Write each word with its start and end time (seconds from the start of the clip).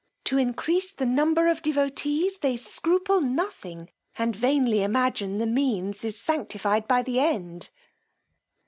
To 0.23 0.39
increase 0.39 0.95
the 0.95 1.05
number 1.05 1.47
of 1.47 1.61
devotees 1.61 2.39
they 2.39 2.57
scruple 2.57 3.21
nothing, 3.21 3.91
and 4.17 4.35
vainly 4.35 4.81
imagine 4.81 5.37
the 5.37 5.45
means 5.45 6.03
is 6.03 6.19
sanctified 6.19 6.87
by 6.87 7.03
the 7.03 7.19
end. 7.19 7.69